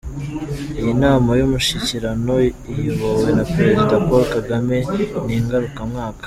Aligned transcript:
Iyi 0.79 0.93
nama 1.03 1.29
y'umushyikirano 1.39 2.35
iyobowe 2.71 3.27
na 3.37 3.43
Prezida 3.51 3.95
Paul 4.07 4.23
Kagame 4.35 4.77
ni 5.25 5.37
ngarukamwaka. 5.45 6.19